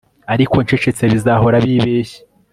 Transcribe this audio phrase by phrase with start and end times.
[0.33, 2.19] ariko ncecetse bizahora bibeshya